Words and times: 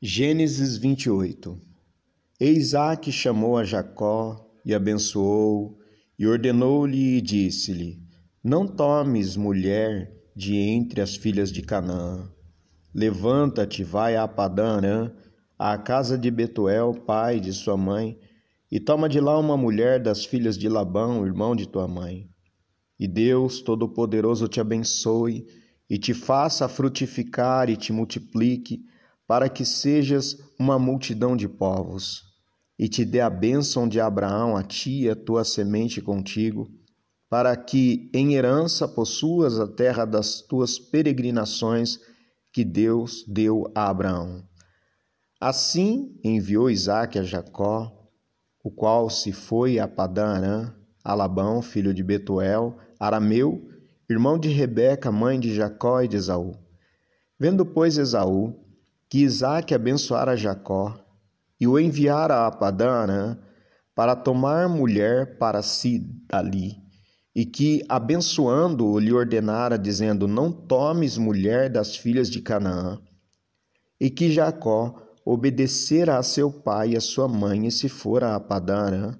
Gênesis 0.00 0.76
28 0.76 1.60
E 2.38 2.50
Isaac 2.50 3.10
chamou 3.10 3.56
a 3.56 3.64
Jacó 3.64 4.48
e 4.64 4.72
abençoou, 4.72 5.76
e 6.16 6.24
ordenou-lhe 6.24 7.16
e 7.16 7.20
disse-lhe: 7.20 7.98
Não 8.40 8.64
tomes 8.64 9.34
mulher 9.34 10.12
de 10.36 10.54
entre 10.54 11.00
as 11.00 11.16
filhas 11.16 11.50
de 11.50 11.62
Canaã. 11.62 12.30
Levanta-te, 12.94 13.82
vai 13.82 14.14
a 14.14 14.28
Padã 14.28 14.76
Arã, 14.76 15.12
à 15.58 15.76
casa 15.76 16.16
de 16.16 16.30
Betuel, 16.30 16.94
pai 17.04 17.40
de 17.40 17.52
sua 17.52 17.76
mãe, 17.76 18.16
e 18.70 18.78
toma 18.78 19.08
de 19.08 19.18
lá 19.18 19.36
uma 19.36 19.56
mulher 19.56 20.00
das 20.00 20.24
filhas 20.24 20.56
de 20.56 20.68
Labão, 20.68 21.26
irmão 21.26 21.56
de 21.56 21.66
tua 21.66 21.88
mãe. 21.88 22.30
E 23.00 23.08
Deus 23.08 23.60
Todo-Poderoso 23.62 24.46
te 24.46 24.60
abençoe, 24.60 25.44
e 25.90 25.98
te 25.98 26.14
faça 26.14 26.68
frutificar 26.68 27.68
e 27.68 27.76
te 27.76 27.92
multiplique, 27.92 28.86
para 29.28 29.50
que 29.50 29.62
sejas 29.62 30.38
uma 30.58 30.78
multidão 30.78 31.36
de 31.36 31.46
povos, 31.46 32.24
e 32.78 32.88
te 32.88 33.04
dê 33.04 33.20
a 33.20 33.28
bênção 33.28 33.86
de 33.86 34.00
Abraão 34.00 34.56
a 34.56 34.62
ti 34.62 35.02
e 35.02 35.10
a 35.10 35.14
tua 35.14 35.44
semente 35.44 36.00
contigo, 36.00 36.66
para 37.28 37.54
que 37.54 38.10
em 38.14 38.36
herança 38.36 38.88
possuas 38.88 39.60
a 39.60 39.68
terra 39.68 40.06
das 40.06 40.40
tuas 40.40 40.78
peregrinações 40.78 41.98
que 42.50 42.64
Deus 42.64 43.22
deu 43.28 43.70
a 43.74 43.90
Abraão. 43.90 44.42
Assim 45.38 46.18
enviou 46.24 46.70
Isaque 46.70 47.18
a 47.18 47.22
Jacó, 47.22 47.92
o 48.64 48.70
qual 48.70 49.10
se 49.10 49.30
foi 49.30 49.78
a 49.78 49.86
Padã 49.86 50.28
Arã, 50.28 50.74
a 51.04 51.14
Labão, 51.14 51.60
filho 51.60 51.92
de 51.92 52.02
Betuel, 52.02 52.78
arameu, 52.98 53.68
irmão 54.08 54.38
de 54.38 54.48
Rebeca, 54.48 55.12
mãe 55.12 55.38
de 55.38 55.54
Jacó 55.54 56.00
e 56.00 56.08
de 56.08 56.16
Esaú. 56.16 56.56
Vendo, 57.38 57.66
pois, 57.66 57.98
Esaú 57.98 58.67
que 59.08 59.20
Isaac 59.20 59.74
abençoara 59.74 60.36
Jacó 60.36 60.94
e 61.60 61.66
o 61.66 61.78
enviara 61.78 62.46
a 62.46 62.50
Padã 62.50 63.36
para 63.94 64.14
tomar 64.14 64.68
mulher 64.68 65.38
para 65.38 65.62
si 65.62 65.98
dali, 66.28 66.76
e 67.34 67.44
que, 67.44 67.84
abençoando-o, 67.88 68.98
lhe 68.98 69.12
ordenara, 69.12 69.78
dizendo: 69.78 70.28
Não 70.28 70.52
tomes 70.52 71.18
mulher 71.18 71.70
das 71.70 71.96
filhas 71.96 72.30
de 72.30 72.40
Canaã, 72.40 73.00
e 74.00 74.10
que 74.10 74.30
Jacó 74.30 75.02
obedecera 75.24 76.16
a 76.16 76.22
seu 76.22 76.50
pai 76.50 76.90
e 76.90 76.96
a 76.96 77.00
sua 77.00 77.28
mãe 77.28 77.66
e 77.66 77.72
se 77.72 77.88
fora 77.88 78.34
a 78.34 78.40
Padã 78.40 79.18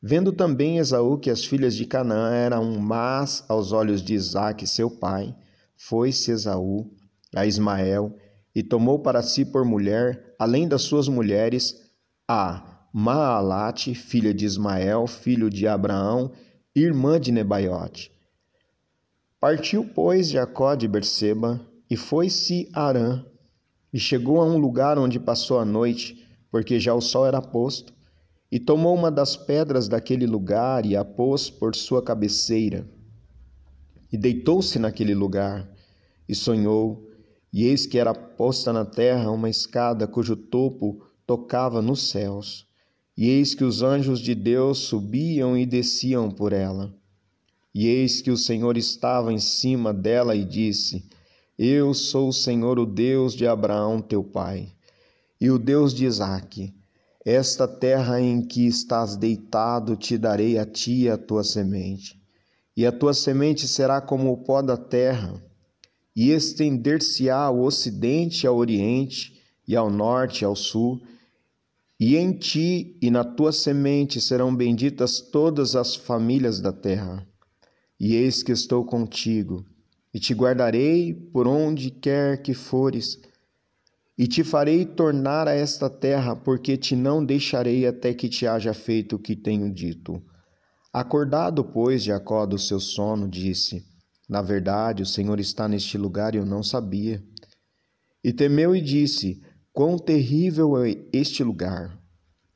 Vendo 0.00 0.30
também 0.30 0.78
Esaú 0.78 1.18
que 1.18 1.30
as 1.30 1.44
filhas 1.44 1.74
de 1.74 1.84
Canaã 1.84 2.32
eram 2.32 2.78
más 2.78 3.44
aos 3.48 3.72
olhos 3.72 4.00
de 4.00 4.14
Isaque, 4.14 4.66
seu 4.66 4.88
pai, 4.88 5.34
foi-se 5.76 6.30
Esaú 6.30 6.88
a 7.34 7.44
Ismael 7.44 8.14
e 8.58 8.62
tomou 8.64 8.98
para 8.98 9.22
si 9.22 9.44
por 9.44 9.64
mulher, 9.64 10.34
além 10.36 10.66
das 10.66 10.82
suas 10.82 11.06
mulheres, 11.06 11.80
a 12.26 12.88
Maalate, 12.92 13.94
filha 13.94 14.34
de 14.34 14.44
Ismael, 14.44 15.06
filho 15.06 15.48
de 15.48 15.68
Abraão, 15.68 16.32
irmã 16.74 17.20
de 17.20 17.30
Nebaiote. 17.30 18.10
Partiu, 19.38 19.88
pois, 19.94 20.30
Jacó 20.30 20.74
de 20.74 20.88
Berseba 20.88 21.64
e 21.88 21.96
foi-se 21.96 22.68
a 22.72 22.88
Arã, 22.88 23.24
e 23.92 23.98
chegou 24.00 24.40
a 24.40 24.44
um 24.44 24.58
lugar 24.58 24.98
onde 24.98 25.20
passou 25.20 25.60
a 25.60 25.64
noite, 25.64 26.26
porque 26.50 26.80
já 26.80 26.92
o 26.92 27.00
sol 27.00 27.28
era 27.28 27.40
posto, 27.40 27.94
e 28.50 28.58
tomou 28.58 28.92
uma 28.92 29.08
das 29.08 29.36
pedras 29.36 29.86
daquele 29.86 30.26
lugar 30.26 30.84
e 30.84 30.96
a 30.96 31.04
pôs 31.04 31.48
por 31.48 31.76
sua 31.76 32.02
cabeceira, 32.02 32.84
e 34.12 34.18
deitou-se 34.18 34.80
naquele 34.80 35.14
lugar, 35.14 35.70
e 36.28 36.34
sonhou, 36.34 37.07
e 37.52 37.64
eis 37.64 37.86
que 37.86 37.98
era 37.98 38.14
posta 38.14 38.72
na 38.72 38.84
terra 38.84 39.30
uma 39.30 39.48
escada 39.48 40.06
cujo 40.06 40.36
topo 40.36 41.02
tocava 41.26 41.80
nos 41.80 42.10
céus. 42.10 42.66
E 43.16 43.28
eis 43.28 43.54
que 43.54 43.64
os 43.64 43.82
anjos 43.82 44.20
de 44.20 44.34
Deus 44.34 44.78
subiam 44.78 45.56
e 45.56 45.66
desciam 45.66 46.30
por 46.30 46.52
ela. 46.52 46.94
E 47.74 47.86
eis 47.86 48.20
que 48.20 48.30
o 48.30 48.36
Senhor 48.36 48.76
estava 48.76 49.32
em 49.32 49.38
cima 49.38 49.92
dela 49.92 50.36
e 50.36 50.44
disse: 50.44 51.04
Eu 51.58 51.94
sou 51.94 52.28
o 52.28 52.32
Senhor, 52.32 52.78
o 52.78 52.86
Deus 52.86 53.34
de 53.34 53.46
Abraão, 53.46 54.00
teu 54.00 54.22
pai, 54.22 54.72
e 55.40 55.50
o 55.50 55.58
Deus 55.58 55.92
de 55.92 56.04
Isaque. 56.04 56.74
Esta 57.24 57.66
terra 57.66 58.20
em 58.20 58.40
que 58.40 58.66
estás 58.66 59.16
deitado 59.16 59.96
te 59.96 60.16
darei 60.16 60.56
a 60.56 60.64
ti 60.64 61.02
e 61.02 61.08
a 61.10 61.18
tua 61.18 61.42
semente, 61.42 62.20
e 62.76 62.86
a 62.86 62.92
tua 62.92 63.12
semente 63.12 63.66
será 63.66 64.00
como 64.00 64.32
o 64.32 64.38
pó 64.38 64.62
da 64.62 64.76
terra 64.76 65.42
e 66.18 66.32
estender-se-á 66.32 67.44
ao 67.44 67.60
ocidente, 67.60 68.44
ao 68.44 68.56
oriente, 68.56 69.40
e 69.68 69.76
ao 69.76 69.88
norte, 69.88 70.42
e 70.42 70.44
ao 70.44 70.56
sul. 70.56 71.00
E 72.00 72.16
em 72.16 72.32
ti 72.32 72.98
e 73.00 73.08
na 73.08 73.22
tua 73.22 73.52
semente 73.52 74.20
serão 74.20 74.52
benditas 74.52 75.20
todas 75.20 75.76
as 75.76 75.94
famílias 75.94 76.58
da 76.58 76.72
terra. 76.72 77.24
E 78.00 78.16
eis 78.16 78.42
que 78.42 78.50
estou 78.50 78.84
contigo, 78.84 79.64
e 80.12 80.18
te 80.18 80.34
guardarei 80.34 81.14
por 81.14 81.46
onde 81.46 81.88
quer 81.88 82.42
que 82.42 82.52
fores, 82.52 83.20
e 84.18 84.26
te 84.26 84.42
farei 84.42 84.84
tornar 84.84 85.46
a 85.46 85.54
esta 85.54 85.88
terra, 85.88 86.34
porque 86.34 86.76
te 86.76 86.96
não 86.96 87.24
deixarei 87.24 87.86
até 87.86 88.12
que 88.12 88.28
te 88.28 88.44
haja 88.44 88.74
feito 88.74 89.14
o 89.14 89.18
que 89.20 89.36
tenho 89.36 89.72
dito. 89.72 90.20
Acordado, 90.92 91.62
pois, 91.62 92.02
Jacó 92.02 92.44
do 92.44 92.58
seu 92.58 92.80
sono, 92.80 93.28
disse: 93.28 93.86
na 94.28 94.42
verdade, 94.42 95.02
o 95.02 95.06
Senhor 95.06 95.40
está 95.40 95.66
neste 95.66 95.96
lugar 95.96 96.34
e 96.34 96.38
eu 96.38 96.44
não 96.44 96.62
sabia. 96.62 97.24
E 98.22 98.30
temeu 98.30 98.76
e 98.76 98.80
disse: 98.80 99.40
Quão 99.72 99.98
terrível 99.98 100.76
é 100.84 100.96
este 101.12 101.42
lugar! 101.42 101.98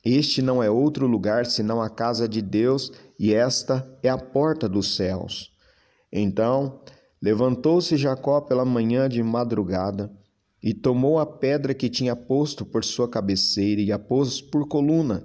Este 0.04 0.42
não 0.42 0.62
é 0.62 0.68
outro 0.68 1.06
lugar 1.06 1.46
senão 1.46 1.80
a 1.80 1.88
casa 1.88 2.28
de 2.28 2.42
Deus, 2.42 2.92
e 3.18 3.32
esta 3.32 3.88
é 4.02 4.08
a 4.08 4.18
porta 4.18 4.68
dos 4.68 4.96
céus. 4.96 5.50
Então 6.12 6.82
levantou-se 7.22 7.96
Jacó 7.96 8.40
pela 8.40 8.64
manhã 8.64 9.08
de 9.08 9.22
madrugada, 9.22 10.12
e 10.62 10.74
tomou 10.74 11.18
a 11.18 11.26
pedra 11.26 11.72
que 11.72 11.88
tinha 11.88 12.14
posto 12.14 12.66
por 12.66 12.84
sua 12.84 13.08
cabeceira, 13.08 13.80
e 13.80 13.92
a 13.92 13.98
pôs 13.98 14.42
por 14.42 14.68
coluna, 14.68 15.24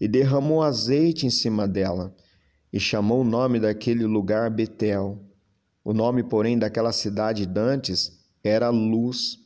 e 0.00 0.08
derramou 0.08 0.62
azeite 0.62 1.26
em 1.26 1.30
cima 1.30 1.68
dela, 1.68 2.14
e 2.72 2.80
chamou 2.80 3.20
o 3.20 3.24
nome 3.24 3.60
daquele 3.60 4.06
lugar 4.06 4.48
Betel 4.50 5.31
o 5.84 5.92
nome, 5.92 6.22
porém, 6.22 6.58
daquela 6.58 6.92
cidade 6.92 7.46
dantes 7.46 8.20
era 8.42 8.70
Luz. 8.70 9.38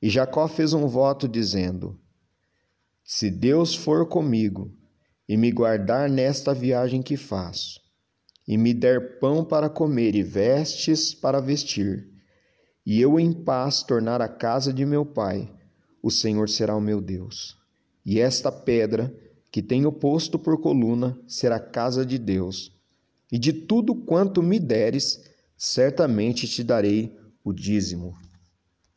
E 0.00 0.10
Jacó 0.10 0.46
fez 0.46 0.72
um 0.72 0.86
voto 0.86 1.26
dizendo: 1.26 1.98
Se 3.04 3.30
Deus 3.30 3.74
for 3.74 4.06
comigo 4.06 4.70
e 5.28 5.36
me 5.36 5.50
guardar 5.50 6.10
nesta 6.10 6.52
viagem 6.52 7.00
que 7.00 7.16
faço, 7.16 7.80
e 8.46 8.58
me 8.58 8.74
der 8.74 9.18
pão 9.18 9.44
para 9.44 9.70
comer 9.70 10.14
e 10.14 10.22
vestes 10.22 11.14
para 11.14 11.40
vestir, 11.40 12.08
e 12.84 13.00
eu 13.00 13.18
em 13.18 13.32
paz 13.32 13.82
tornar 13.82 14.20
a 14.20 14.28
casa 14.28 14.72
de 14.72 14.84
meu 14.84 15.06
pai, 15.06 15.50
o 16.02 16.10
Senhor 16.10 16.48
será 16.48 16.76
o 16.76 16.80
meu 16.80 17.00
Deus. 17.00 17.56
E 18.04 18.18
esta 18.18 18.50
pedra 18.50 19.14
que 19.50 19.62
tenho 19.62 19.92
posto 19.92 20.38
por 20.38 20.60
coluna 20.60 21.16
será 21.28 21.60
casa 21.60 22.04
de 22.04 22.18
Deus. 22.18 22.76
E 23.30 23.38
de 23.38 23.52
tudo 23.52 23.94
quanto 23.94 24.42
me 24.42 24.58
deres, 24.58 25.31
certamente 25.64 26.48
te 26.48 26.64
darei 26.64 27.16
o 27.44 27.52
dízimo. 27.52 28.18